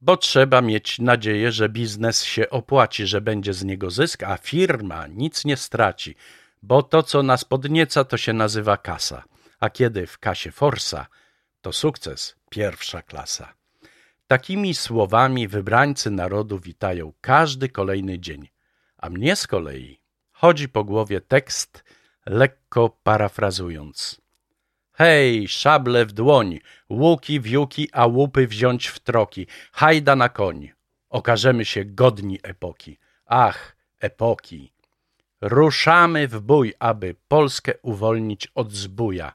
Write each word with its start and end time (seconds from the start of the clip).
bo 0.00 0.16
trzeba 0.16 0.60
mieć 0.60 0.98
nadzieję, 0.98 1.52
że 1.52 1.68
biznes 1.68 2.24
się 2.24 2.50
opłaci, 2.50 3.06
że 3.06 3.20
będzie 3.20 3.54
z 3.54 3.64
niego 3.64 3.90
zysk, 3.90 4.22
a 4.22 4.36
firma 4.36 5.06
nic 5.06 5.44
nie 5.44 5.56
straci, 5.56 6.14
bo 6.62 6.82
to, 6.82 7.02
co 7.02 7.22
nas 7.22 7.44
podnieca, 7.44 8.04
to 8.04 8.16
się 8.16 8.32
nazywa 8.32 8.76
kasa, 8.76 9.24
a 9.60 9.70
kiedy 9.70 10.06
w 10.06 10.18
kasie 10.18 10.50
forsa, 10.50 11.06
to 11.60 11.72
sukces 11.72 12.36
pierwsza 12.50 13.02
klasa. 13.02 13.54
Takimi 14.26 14.74
słowami 14.74 15.48
wybrańcy 15.48 16.10
narodu 16.10 16.58
witają 16.58 17.12
każdy 17.20 17.68
kolejny 17.68 18.18
dzień, 18.18 18.48
a 18.98 19.10
mnie 19.10 19.36
z 19.36 19.46
kolei 19.46 20.00
chodzi 20.32 20.68
po 20.68 20.84
głowie 20.84 21.20
tekst, 21.20 21.84
lekko 22.26 22.98
parafrazując. 23.02 24.25
Hej, 24.98 25.48
szable 25.48 26.06
w 26.06 26.12
dłoń, 26.12 26.58
łuki 26.90 27.40
w 27.40 27.46
juki, 27.46 27.88
a 27.92 28.06
łupy 28.06 28.46
wziąć 28.46 28.86
w 28.86 28.98
troki, 29.00 29.46
hajda 29.72 30.16
na 30.16 30.28
koń, 30.28 30.72
okażemy 31.08 31.64
się 31.64 31.84
godni 31.84 32.38
epoki. 32.42 32.98
Ach, 33.26 33.76
epoki! 34.00 34.72
Ruszamy 35.40 36.28
w 36.28 36.40
bój, 36.40 36.74
aby 36.78 37.14
Polskę 37.28 37.72
uwolnić 37.82 38.48
od 38.54 38.72
zbója. 38.72 39.32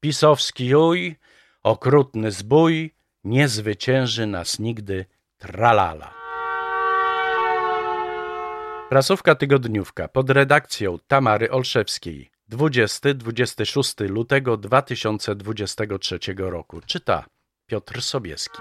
Pisowski 0.00 0.66
juj, 0.66 1.16
okrutny 1.62 2.30
zbój, 2.30 2.94
nie 3.24 3.48
zwycięży 3.48 4.26
nas 4.26 4.58
nigdy 4.58 5.06
tralala. 5.38 6.14
Prasówka 8.88 9.34
tygodniówka 9.34 10.08
pod 10.08 10.30
redakcją 10.30 10.98
Tamary 11.08 11.50
Olszewskiej 11.50 12.33
20-26 12.54 14.08
lutego 14.08 14.56
2023 14.56 16.18
roku. 16.36 16.80
Czyta 16.86 17.24
Piotr 17.66 18.02
Sobieski. 18.02 18.58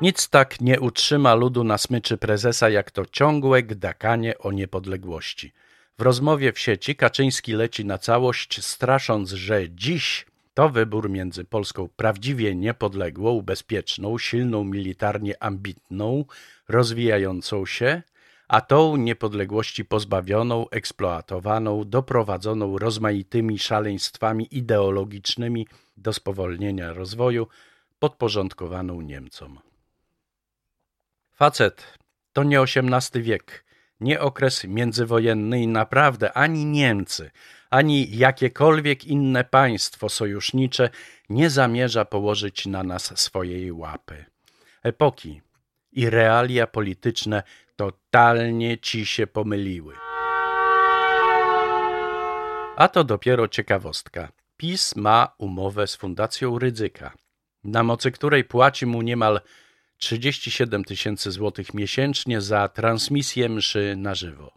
Nic 0.00 0.28
tak 0.28 0.60
nie 0.60 0.80
utrzyma 0.80 1.34
ludu 1.34 1.64
na 1.64 1.78
smyczy 1.78 2.16
prezesa, 2.16 2.68
jak 2.68 2.90
to 2.90 3.06
ciągłe 3.06 3.62
gdakanie 3.62 4.38
o 4.38 4.52
niepodległości. 4.52 5.52
W 5.98 6.02
rozmowie 6.02 6.52
w 6.52 6.58
sieci 6.58 6.96
Kaczyński 6.96 7.52
leci 7.52 7.84
na 7.84 7.98
całość, 7.98 8.64
strasząc, 8.64 9.30
że 9.30 9.70
dziś 9.70 10.26
to 10.54 10.68
wybór 10.68 11.10
między 11.10 11.44
Polską 11.44 11.88
prawdziwie 11.96 12.54
niepodległą, 12.54 13.42
bezpieczną, 13.42 14.18
silną 14.18 14.64
militarnie 14.64 15.42
ambitną, 15.42 16.24
rozwijającą 16.68 17.66
się, 17.66 18.02
a 18.52 18.60
tą 18.60 18.96
niepodległości 18.96 19.84
pozbawioną, 19.84 20.68
eksploatowaną, 20.70 21.84
doprowadzoną 21.84 22.78
rozmaitymi 22.78 23.58
szaleństwami 23.58 24.56
ideologicznymi 24.56 25.66
do 25.96 26.12
spowolnienia 26.12 26.92
rozwoju, 26.92 27.46
podporządkowaną 27.98 29.00
Niemcom. 29.00 29.58
Facet 31.34 31.98
to 32.32 32.42
nie 32.44 32.60
XVIII 32.60 33.22
wiek, 33.22 33.64
nie 34.00 34.20
okres 34.20 34.64
międzywojenny 34.64 35.62
i 35.62 35.66
naprawdę 35.66 36.32
ani 36.32 36.64
Niemcy, 36.64 37.30
ani 37.70 38.16
jakiekolwiek 38.16 39.04
inne 39.04 39.44
państwo 39.44 40.08
sojusznicze 40.08 40.90
nie 41.28 41.50
zamierza 41.50 42.04
położyć 42.04 42.66
na 42.66 42.82
nas 42.82 43.18
swojej 43.20 43.72
łapy. 43.72 44.24
Epoki 44.82 45.40
i 45.92 46.10
realia 46.10 46.66
polityczne 46.66 47.42
totalnie 47.76 48.78
ci 48.78 49.06
się 49.06 49.26
pomyliły. 49.26 49.94
A 52.76 52.88
to 52.88 53.04
dopiero 53.04 53.48
ciekawostka. 53.48 54.32
PiS 54.56 54.96
ma 54.96 55.34
umowę 55.38 55.86
z 55.86 55.96
Fundacją 55.96 56.58
Rydzyka, 56.58 57.12
na 57.64 57.82
mocy 57.82 58.10
której 58.10 58.44
płaci 58.44 58.86
mu 58.86 59.02
niemal 59.02 59.40
37 59.98 60.84
tysięcy 60.84 61.30
złotych 61.30 61.74
miesięcznie 61.74 62.40
za 62.40 62.68
transmisję 62.68 63.48
mszy 63.48 63.94
na 63.96 64.14
żywo. 64.14 64.52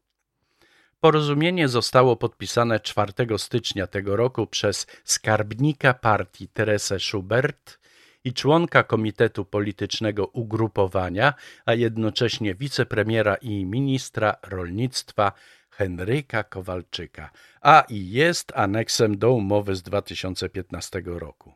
Porozumienie 0.99 1.67
zostało 1.67 2.15
podpisane 2.15 2.79
4 2.79 3.13
stycznia 3.37 3.87
tego 3.87 4.15
roku 4.15 4.47
przez 4.47 4.87
skarbnika 5.03 5.93
partii 5.93 6.47
Teresę 6.47 6.99
Schubert 6.99 7.79
i 8.25 8.33
członka 8.33 8.83
Komitetu 8.83 9.45
Politycznego 9.45 10.27
Ugrupowania, 10.27 11.33
a 11.65 11.73
jednocześnie 11.73 12.55
wicepremiera 12.55 13.35
i 13.35 13.65
ministra 13.65 14.35
rolnictwa 14.43 15.31
Henryka 15.69 16.43
Kowalczyka, 16.43 17.31
a 17.61 17.83
i 17.89 18.09
jest 18.09 18.51
aneksem 18.55 19.17
do 19.17 19.31
umowy 19.31 19.75
z 19.75 19.81
2015 19.81 21.01
roku. 21.05 21.53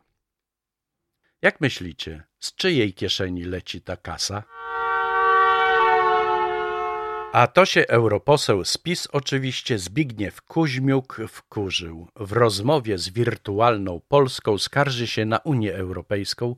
Jak 1.41 1.61
myślicie, 1.61 2.23
z 2.39 2.55
czyjej 2.55 2.93
kieszeni 2.93 3.43
leci 3.43 3.81
ta 3.81 3.97
kasa? 3.97 4.43
A 7.33 7.47
to 7.47 7.65
się 7.65 7.87
europoseł 7.87 8.65
z 8.65 8.77
PiS 8.77 9.07
oczywiście 9.11 9.79
Zbigniew 9.79 10.41
Kuźmiuk 10.41 11.17
wkurzył. 11.27 12.07
W 12.15 12.31
rozmowie 12.31 12.97
z 12.97 13.09
wirtualną 13.09 14.01
Polską 14.07 14.57
skarży 14.57 15.07
się 15.07 15.25
na 15.25 15.37
Unię 15.37 15.75
Europejską, 15.75 16.55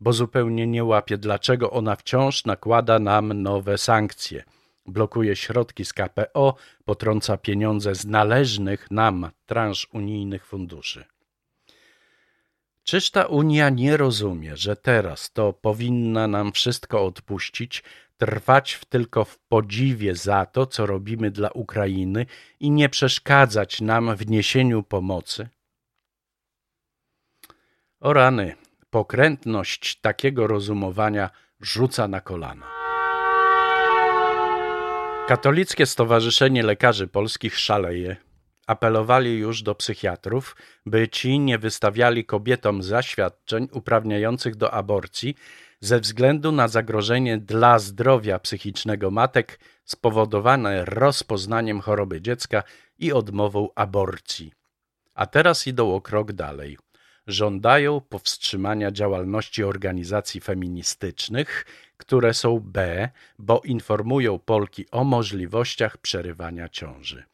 bo 0.00 0.12
zupełnie 0.12 0.66
nie 0.66 0.84
łapie, 0.84 1.18
dlaczego 1.18 1.70
ona 1.70 1.96
wciąż 1.96 2.44
nakłada 2.44 2.98
nam 2.98 3.42
nowe 3.42 3.78
sankcje. 3.78 4.44
Blokuje 4.86 5.36
środki 5.36 5.84
z 5.84 5.92
KPO, 5.92 6.54
potrąca 6.84 7.36
pieniądze 7.36 7.94
z 7.94 8.04
należnych 8.04 8.90
nam 8.90 9.30
transz 9.46 9.88
unijnych 9.92 10.46
funduszy. 10.46 11.04
Czyż 12.84 13.10
ta 13.10 13.26
Unia 13.26 13.70
nie 13.70 13.96
rozumie, 13.96 14.56
że 14.56 14.76
teraz 14.76 15.32
to 15.32 15.52
powinna 15.52 16.28
nam 16.28 16.52
wszystko 16.52 17.06
odpuścić, 17.06 17.82
trwać 18.16 18.72
w 18.72 18.84
tylko 18.84 19.24
w 19.24 19.38
podziwie 19.38 20.14
za 20.14 20.46
to, 20.46 20.66
co 20.66 20.86
robimy 20.86 21.30
dla 21.30 21.50
Ukrainy 21.50 22.26
i 22.60 22.70
nie 22.70 22.88
przeszkadzać 22.88 23.80
nam 23.80 24.16
w 24.16 24.26
niesieniu 24.26 24.82
pomocy? 24.82 25.48
O 28.00 28.12
rany, 28.12 28.56
pokrętność 28.90 30.00
takiego 30.00 30.46
rozumowania 30.46 31.30
rzuca 31.60 32.08
na 32.08 32.20
kolana. 32.20 32.66
Katolickie 35.28 35.86
Stowarzyszenie 35.86 36.62
Lekarzy 36.62 37.06
Polskich 37.06 37.58
szaleje. 37.58 38.16
Apelowali 38.66 39.38
już 39.38 39.62
do 39.62 39.74
psychiatrów, 39.74 40.56
by 40.86 41.08
ci 41.08 41.38
nie 41.38 41.58
wystawiali 41.58 42.24
kobietom 42.24 42.82
zaświadczeń 42.82 43.68
uprawniających 43.72 44.56
do 44.56 44.74
aborcji 44.74 45.34
ze 45.80 46.00
względu 46.00 46.52
na 46.52 46.68
zagrożenie 46.68 47.38
dla 47.38 47.78
zdrowia 47.78 48.38
psychicznego 48.38 49.10
matek 49.10 49.60
spowodowane 49.84 50.84
rozpoznaniem 50.84 51.80
choroby 51.80 52.22
dziecka 52.22 52.62
i 52.98 53.12
odmową 53.12 53.68
aborcji. 53.74 54.52
A 55.14 55.26
teraz 55.26 55.66
idą 55.66 55.94
o 55.94 56.00
krok 56.00 56.32
dalej. 56.32 56.78
Żądają 57.26 58.00
powstrzymania 58.00 58.90
działalności 58.90 59.64
organizacji 59.64 60.40
feministycznych, 60.40 61.66
które 61.96 62.34
są 62.34 62.60
B, 62.60 63.08
bo 63.38 63.60
informują 63.64 64.38
Polki 64.38 64.90
o 64.90 65.04
możliwościach 65.04 65.98
przerywania 65.98 66.68
ciąży. 66.68 67.24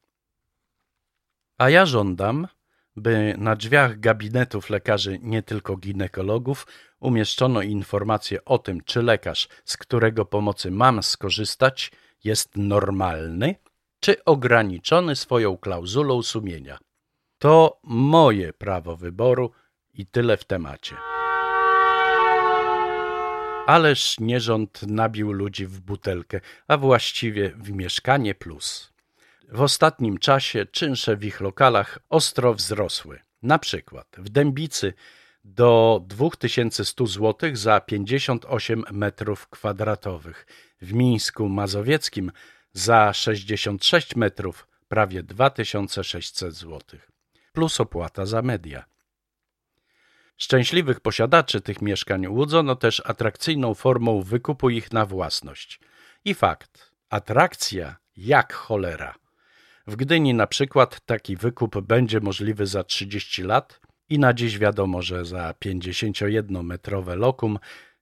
A 1.60 1.70
ja 1.70 1.86
żądam, 1.86 2.48
by 2.96 3.34
na 3.38 3.56
drzwiach 3.56 4.00
gabinetów 4.00 4.70
lekarzy, 4.70 5.18
nie 5.22 5.42
tylko 5.42 5.76
ginekologów, 5.76 6.66
umieszczono 7.00 7.62
informację 7.62 8.44
o 8.44 8.58
tym, 8.58 8.80
czy 8.84 9.02
lekarz, 9.02 9.48
z 9.64 9.76
którego 9.76 10.24
pomocy 10.24 10.70
mam 10.70 11.02
skorzystać, 11.02 11.92
jest 12.24 12.56
normalny, 12.56 13.54
czy 14.00 14.24
ograniczony 14.24 15.16
swoją 15.16 15.56
klauzulą 15.56 16.22
sumienia. 16.22 16.78
To 17.38 17.80
moje 17.84 18.52
prawo 18.52 18.96
wyboru 18.96 19.50
i 19.94 20.06
tyle 20.06 20.36
w 20.36 20.44
temacie. 20.44 20.96
Ależ 23.66 24.20
nierząd 24.20 24.82
nabił 24.82 25.32
ludzi 25.32 25.66
w 25.66 25.80
butelkę, 25.80 26.40
a 26.68 26.76
właściwie 26.76 27.50
w 27.56 27.72
mieszkanie 27.72 28.34
plus. 28.34 28.89
W 29.52 29.60
ostatnim 29.60 30.18
czasie 30.18 30.66
czynsze 30.66 31.16
w 31.16 31.24
ich 31.24 31.40
lokalach 31.40 31.98
ostro 32.08 32.54
wzrosły. 32.54 33.20
Na 33.42 33.58
przykład 33.58 34.06
w 34.18 34.28
Dębicy 34.28 34.92
do 35.44 36.00
2100 36.06 37.06
zł 37.06 37.50
za 37.52 37.80
58 37.80 38.84
metrów 38.92 39.48
kwadratowych, 39.48 40.46
w 40.82 40.92
Mińsku 40.92 41.48
Mazowieckim 41.48 42.32
za 42.72 43.12
66 43.12 44.16
metrów 44.16 44.68
prawie 44.88 45.22
2600 45.22 46.54
zł, 46.54 47.00
plus 47.52 47.80
opłata 47.80 48.26
za 48.26 48.42
media. 48.42 48.84
Szczęśliwych 50.36 51.00
posiadaczy 51.00 51.60
tych 51.60 51.82
mieszkań 51.82 52.26
łudzono 52.26 52.76
też 52.76 53.02
atrakcyjną 53.06 53.74
formą 53.74 54.22
wykupu 54.22 54.70
ich 54.70 54.92
na 54.92 55.06
własność. 55.06 55.80
I 56.24 56.34
fakt, 56.34 56.92
atrakcja 57.08 57.96
jak 58.16 58.52
cholera. 58.52 59.19
W 59.90 59.96
Gdyni 59.96 60.34
na 60.34 60.46
przykład 60.46 61.00
taki 61.00 61.36
wykup 61.36 61.80
będzie 61.80 62.20
możliwy 62.20 62.66
za 62.66 62.84
30 62.84 63.42
lat 63.42 63.80
i 64.08 64.18
na 64.18 64.34
dziś 64.34 64.58
wiadomo, 64.58 65.02
że 65.02 65.24
za 65.24 65.54
51-metrowe 65.64 67.16
lokum 67.16 67.58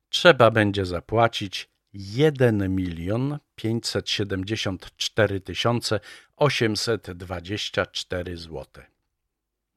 trzeba 0.09 0.51
będzie 0.51 0.87
zapłacić 0.87 1.69
1 1.93 2.75
milion 2.75 3.39
574 3.55 5.41
824 6.37 8.37
zł. 8.37 8.65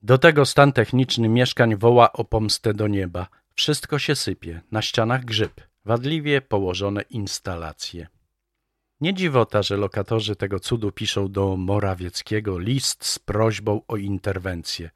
Do 0.02 0.18
tego 0.18 0.46
stan 0.46 0.74
techniczny 0.74 1.30
mieszkań 1.30 1.76
woła 1.76 2.14
o 2.14 2.24
pomstę 2.24 2.74
do 2.74 2.88
nieba. 2.88 3.28
Wszystko 3.56 4.00
się 4.00 4.16
sypie, 4.16 4.62
na 4.72 4.82
ścianach 4.82 5.26
grzyb, 5.26 5.62
wadliwie 5.86 6.42
położone 6.42 7.02
instalacje. 7.02 8.08
Nie 9.02 9.14
dziwota, 9.14 9.64
że 9.64 9.78
lokatorzy 9.78 10.36
tego 10.36 10.60
cudu 10.60 10.92
piszą 10.92 11.32
do 11.32 11.58
Morawieckiego 11.58 12.60
list 12.60 13.06
z 13.06 13.20
prośbą 13.20 13.82
o 13.88 13.98
interwencję. 13.98 14.90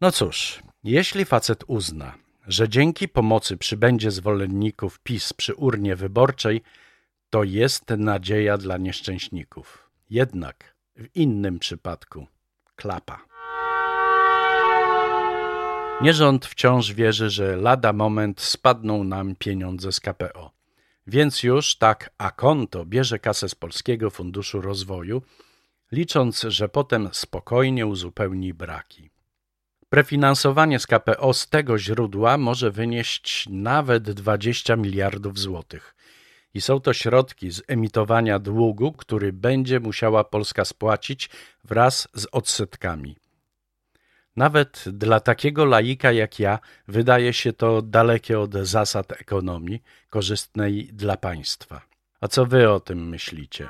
No 0.00 0.12
cóż, 0.12 0.62
jeśli 0.84 1.24
facet 1.24 1.64
uzna, 1.66 2.14
że 2.46 2.68
dzięki 2.68 3.08
pomocy 3.08 3.56
przybędzie 3.56 4.10
zwolenników 4.10 5.00
PiS 5.00 5.32
przy 5.32 5.54
urnie 5.54 5.96
wyborczej, 5.96 6.62
to 7.30 7.44
jest 7.44 7.90
nadzieja 7.90 8.58
dla 8.58 8.76
nieszczęśników. 8.76 9.90
Jednak 10.10 10.74
w 10.96 11.16
innym 11.16 11.58
przypadku 11.58 12.26
klapa. 12.76 13.24
Nierząd 16.02 16.46
wciąż 16.46 16.92
wierzy, 16.92 17.30
że 17.30 17.56
lada 17.56 17.92
moment 17.92 18.40
spadną 18.40 19.04
nam 19.04 19.34
pieniądze 19.36 19.92
z 19.92 20.00
KPO. 20.00 20.50
Więc 21.06 21.42
już 21.42 21.76
tak 21.76 22.10
a 22.18 22.30
konto 22.30 22.86
bierze 22.86 23.18
kasę 23.18 23.48
z 23.48 23.54
Polskiego 23.54 24.10
Funduszu 24.10 24.60
Rozwoju, 24.60 25.22
licząc, 25.92 26.40
że 26.48 26.68
potem 26.68 27.08
spokojnie 27.12 27.86
uzupełni 27.86 28.54
braki. 28.54 29.10
Prefinansowanie 29.88 30.78
z 30.78 30.86
KPO 30.86 31.32
z 31.32 31.48
tego 31.48 31.78
źródła 31.78 32.38
może 32.38 32.70
wynieść 32.70 33.46
nawet 33.50 34.10
20 34.10 34.76
miliardów 34.76 35.38
złotych. 35.38 35.94
I 36.54 36.60
są 36.60 36.80
to 36.80 36.92
środki 36.92 37.50
z 37.50 37.62
emitowania 37.68 38.38
długu, 38.38 38.92
który 38.92 39.32
będzie 39.32 39.80
musiała 39.80 40.24
Polska 40.24 40.64
spłacić 40.64 41.30
wraz 41.64 42.08
z 42.14 42.26
odsetkami. 42.32 43.16
Nawet 44.36 44.84
dla 44.92 45.20
takiego 45.20 45.64
laika 45.64 46.12
jak 46.12 46.38
ja 46.38 46.58
wydaje 46.88 47.32
się 47.32 47.52
to 47.52 47.82
dalekie 47.82 48.40
od 48.40 48.54
zasad 48.54 49.12
ekonomii, 49.12 49.82
korzystnej 50.10 50.88
dla 50.92 51.16
państwa. 51.16 51.80
A 52.20 52.28
co 52.28 52.46
wy 52.46 52.70
o 52.70 52.80
tym 52.80 53.08
myślicie? 53.08 53.68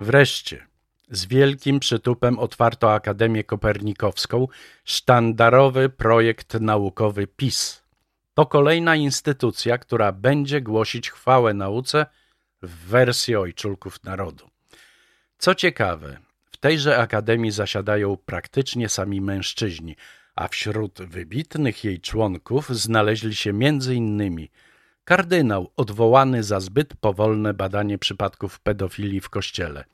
Wreszcie, 0.00 0.66
z 1.10 1.26
wielkim 1.26 1.80
przytupem 1.80 2.38
otwarto 2.38 2.94
Akademię 2.94 3.44
Kopernikowską, 3.44 4.48
sztandarowy 4.84 5.88
projekt 5.88 6.54
naukowy 6.54 7.26
PIS. 7.26 7.82
To 8.34 8.46
kolejna 8.46 8.96
instytucja, 8.96 9.78
która 9.78 10.12
będzie 10.12 10.60
głosić 10.60 11.10
chwałę 11.10 11.54
nauce 11.54 12.06
w 12.62 12.88
wersji 12.88 13.36
ojczulków 13.36 14.04
narodu. 14.04 14.50
Co 15.38 15.54
ciekawe, 15.54 16.18
tejże 16.64 16.98
akademii 16.98 17.50
zasiadają 17.50 18.16
praktycznie 18.16 18.88
sami 18.88 19.20
mężczyźni, 19.20 19.96
a 20.36 20.48
wśród 20.48 21.02
wybitnych 21.02 21.84
jej 21.84 22.00
członków 22.00 22.68
znaleźli 22.68 23.34
się 23.34 23.52
innymi 23.94 24.50
kardynał 25.04 25.70
odwołany 25.76 26.42
za 26.42 26.60
zbyt 26.60 26.94
powolne 26.96 27.54
badanie 27.54 27.98
przypadków 27.98 28.60
pedofilii 28.60 29.20
w 29.20 29.30
kościele, 29.30 29.84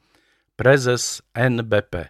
prezes 0.56 1.22
NBP, 1.34 2.08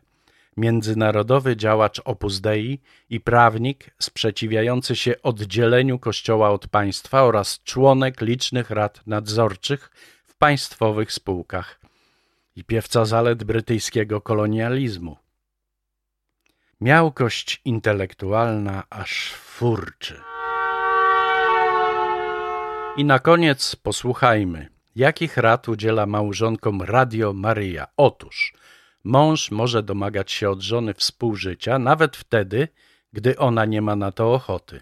międzynarodowy 0.57 1.57
działacz 1.57 2.01
Opus 2.05 2.41
Dei 2.41 2.81
i 3.11 3.21
prawnik 3.21 3.91
sprzeciwiający 3.99 4.97
się 4.97 5.23
oddzieleniu 5.23 5.99
Kościoła 5.99 6.51
od 6.51 6.69
państwa 6.69 7.23
oraz 7.23 7.61
członek 7.65 8.21
licznych 8.21 8.71
rad 8.71 9.07
nadzorczych 9.07 9.91
w 10.27 10.35
państwowych 10.35 11.13
spółkach 11.13 11.80
i 12.57 12.65
piewca 12.65 13.05
zalet 13.05 13.45
brytyjskiego 13.45 14.21
kolonializmu. 14.21 15.17
Miałkość 16.81 17.61
intelektualna 17.65 18.83
aż 18.91 19.33
furczy. 19.33 20.21
I 22.97 23.05
na 23.05 23.19
koniec 23.19 23.77
posłuchajmy, 23.77 24.69
jakich 24.97 25.37
rad 25.37 25.69
udziela 25.69 26.07
małżonkom 26.07 26.83
Radio 26.83 27.33
Maryja. 27.33 27.87
Otóż 27.97 28.55
mąż 29.05 29.51
może 29.51 29.83
domagać 29.83 30.33
się 30.33 30.51
od 30.51 30.61
żony 30.61 30.95
współżycia 30.95 31.79
nawet 31.79 32.17
wtedy, 32.17 32.69
gdy 33.13 33.39
ona 33.39 33.65
nie 33.65 33.83
ma 33.83 33.97
na 33.97 34.13
to 34.13 34.35
ochoty. 34.35 34.81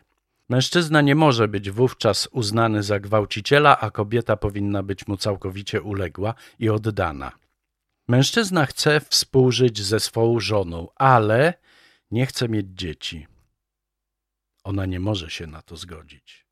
Mężczyzna 0.49 1.01
nie 1.01 1.15
może 1.15 1.49
być 1.49 1.71
wówczas 1.71 2.29
uznany 2.33 2.83
za 2.83 3.01
gwałciciela, 3.01 3.81
a 3.81 3.91
kobieta 3.91 4.37
powinna 4.37 4.83
być 4.83 5.07
mu 5.07 5.17
całkowicie 5.17 5.83
uległa 5.83 6.35
i 6.59 6.69
oddana. 6.69 7.33
Mężczyzna 8.09 8.67
chce 8.67 9.01
współżyć 9.01 9.83
ze 9.83 10.01
swą 10.01 10.41
żoną, 10.41 10.89
ale 10.97 11.55
nie 12.11 12.27
chce 12.27 12.49
mieć 12.49 12.67
dzieci. 12.71 13.27
Ona 14.65 14.87
nie 14.87 15.01
może 15.01 15.31
się 15.31 15.47
na 15.47 15.63
to 15.63 15.77
zgodzić. 15.77 16.47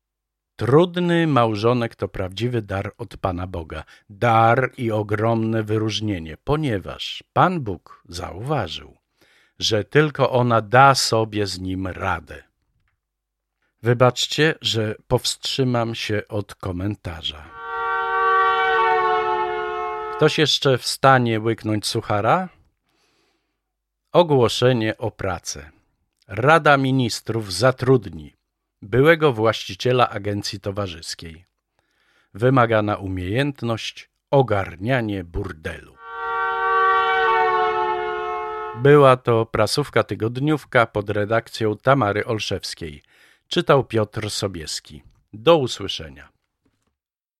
Trudny 0.55 1.27
małżonek 1.27 1.95
to 1.95 2.07
prawdziwy 2.07 2.61
dar 2.61 2.91
od 2.97 3.17
Pana 3.17 3.47
Boga, 3.47 3.83
dar 4.09 4.71
i 4.77 4.91
ogromne 4.91 5.63
wyróżnienie, 5.63 6.37
ponieważ 6.43 7.23
Pan 7.33 7.61
Bóg 7.61 8.03
zauważył, 8.09 8.97
że 9.59 9.83
tylko 9.83 10.31
ona 10.31 10.61
da 10.61 10.95
sobie 10.95 11.47
z 11.47 11.59
nim 11.59 11.87
radę. 11.87 12.43
Wybaczcie, 13.83 14.55
że 14.61 14.95
powstrzymam 15.07 15.95
się 15.95 16.21
od 16.27 16.55
komentarza. 16.55 17.66
Ktoś 20.17 20.37
jeszcze 20.37 20.77
w 20.77 20.87
stanie 20.87 21.39
łyknąć 21.39 21.85
suchara? 21.85 22.49
Ogłoszenie 24.11 24.97
o 24.97 25.11
pracę. 25.11 25.71
Rada 26.27 26.77
Ministrów 26.77 27.53
zatrudni 27.53 28.33
byłego 28.81 29.33
właściciela 29.33 30.09
agencji 30.09 30.59
towarzyskiej. 30.59 31.45
Wymagana 32.33 32.95
umiejętność 32.95 34.09
ogarnianie 34.31 35.23
burdelu. 35.23 35.95
Była 38.77 39.17
to 39.17 39.45
prasówka 39.45 40.03
tygodniówka 40.03 40.85
pod 40.85 41.09
redakcją 41.09 41.77
Tamary 41.77 42.25
Olszewskiej. 42.25 43.03
Czytał 43.47 43.83
Piotr 43.83 44.29
Sobieski. 44.29 45.03
Do 45.33 45.57
usłyszenia. 45.57 46.36